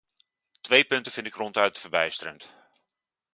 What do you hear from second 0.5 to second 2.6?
Twee punten vind ik ronduit verbijsterend.